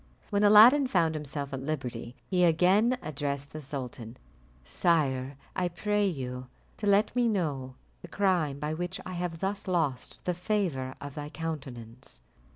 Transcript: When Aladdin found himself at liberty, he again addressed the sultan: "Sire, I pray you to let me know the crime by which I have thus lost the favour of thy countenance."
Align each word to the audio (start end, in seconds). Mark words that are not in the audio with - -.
When 0.31 0.43
Aladdin 0.43 0.87
found 0.87 1.13
himself 1.13 1.53
at 1.53 1.61
liberty, 1.61 2.15
he 2.25 2.43
again 2.43 2.97
addressed 3.03 3.53
the 3.53 3.61
sultan: 3.61 4.17
"Sire, 4.65 5.37
I 5.55 5.67
pray 5.67 6.07
you 6.07 6.47
to 6.77 6.87
let 6.87 7.15
me 7.15 7.27
know 7.27 7.75
the 8.01 8.07
crime 8.07 8.57
by 8.57 8.73
which 8.73 8.99
I 9.05 9.13
have 9.13 9.41
thus 9.41 9.67
lost 9.67 10.17
the 10.23 10.33
favour 10.33 10.95
of 10.99 11.13
thy 11.13 11.29
countenance." 11.29 12.19